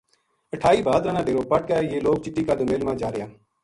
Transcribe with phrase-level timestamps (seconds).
[0.53, 3.27] اٹھائی بھادرا نا ڈیرو پٹ کے یہ لوک چٹی کا دومیل ما جا رہیا